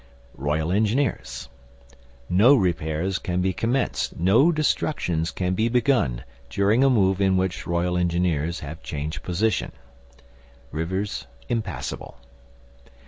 Royal 0.39 0.71
Engineers. 0.71 1.47
No 2.27 2.55
repairs 2.55 3.19
can 3.19 3.39
be 3.39 3.53
commenced, 3.53 4.17
no 4.17 4.51
destructions 4.51 5.29
can 5.29 5.53
be 5.53 5.69
begun, 5.69 6.23
during 6.49 6.83
a 6.83 6.89
move 6.89 7.21
in 7.21 7.37
which 7.37 7.67
R.E. 7.67 8.53
have 8.61 8.81
changed 8.81 9.21
position. 9.21 9.71
Rivers 10.71 11.27
impassable. 11.49 12.17